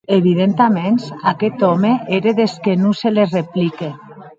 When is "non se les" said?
2.81-3.31